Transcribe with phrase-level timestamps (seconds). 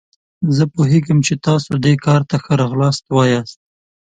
[0.55, 3.59] زه پوهیږم چې تاسو دې کار ته ښه راغلاست وایاست.